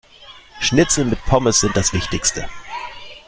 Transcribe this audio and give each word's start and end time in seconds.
Schnitzel 0.61 1.05
mit 1.05 1.23
Pommes 1.25 1.59
sind 1.59 1.77
das 1.77 1.93
Wichtigste. 1.93 2.49